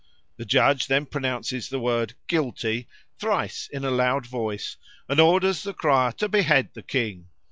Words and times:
The 0.37 0.45
judge 0.45 0.87
then 0.87 1.05
pronounces 1.05 1.69
the 1.69 1.79
word 1.79 2.15
"Guilty" 2.27 2.87
thrice 3.19 3.69
in 3.71 3.85
a 3.85 3.91
loud 3.91 4.25
voice, 4.25 4.75
and 5.07 5.19
orders 5.19 5.61
the 5.61 5.75
crier 5.75 6.11
to 6.13 6.27
behead 6.27 6.69
the 6.73 6.81
King. 6.81 7.27